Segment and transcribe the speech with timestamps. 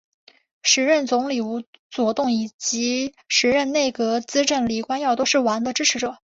[0.63, 6.17] 时任总理吴作栋以及时任内阁资政李光耀都是王的支持者。